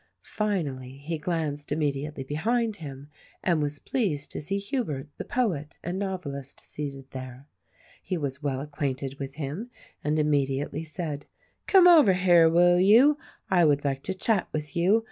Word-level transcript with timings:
Finally 0.23 0.97
he 0.97 1.19
glanced 1.19 1.71
immediately 1.71 2.23
behind 2.23 2.77
him 2.77 3.07
and 3.43 3.61
was 3.61 3.77
pleased 3.77 4.31
to 4.31 4.41
see 4.41 4.57
Hubert 4.57 5.09
the 5.19 5.23
poet 5.23 5.77
and 5.83 5.99
novelist 5.99 6.59
seated 6.59 7.11
there. 7.11 7.45
He 8.01 8.17
was 8.17 8.41
well 8.41 8.61
acquainted 8.61 9.19
with 9.19 9.35
him 9.35 9.69
and 10.03 10.17
immediately 10.17 10.83
said, 10.83 11.27
"Come 11.67 11.87
over 11.87 12.13
here, 12.13 12.49
will 12.49 12.79
you? 12.79 13.19
I 13.51 13.63
would 13.63 13.85
like 13.85 14.01
to 14.09 14.15
chat 14.15 14.47
with 14.51 14.75
you. 14.75 14.99